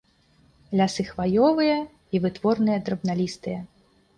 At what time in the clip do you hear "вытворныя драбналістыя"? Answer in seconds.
2.25-3.59